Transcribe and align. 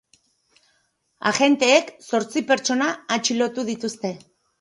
Agenteek 1.31 1.91
zortzi 2.05 2.43
pertsona 2.53 2.87
atxilotu 3.19 3.67
dituzte. 3.69 4.13